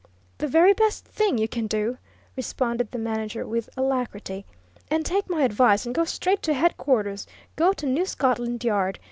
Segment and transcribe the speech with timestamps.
[0.39, 1.99] "The very best thing you can do!"
[2.35, 4.47] responded the manager with alacrity.
[4.89, 8.97] "And take my advice and go straight to headquarters go to New Scotland Yard.